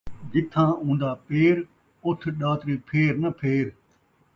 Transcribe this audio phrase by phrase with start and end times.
[0.31, 1.55] جتھاں اوندا پیر،
[2.05, 3.65] اُتھ ݙاتری پھیر ناں پھیر